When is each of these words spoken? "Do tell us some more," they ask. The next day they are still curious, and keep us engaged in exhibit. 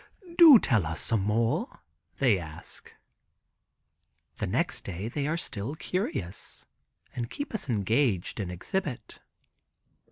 "Do 0.35 0.57
tell 0.57 0.87
us 0.87 0.99
some 0.99 1.21
more," 1.21 1.81
they 2.17 2.39
ask. 2.39 2.91
The 4.37 4.47
next 4.47 4.83
day 4.83 5.07
they 5.09 5.27
are 5.27 5.37
still 5.37 5.75
curious, 5.75 6.65
and 7.15 7.29
keep 7.29 7.53
us 7.53 7.69
engaged 7.69 8.39
in 8.39 8.49
exhibit. 8.49 9.19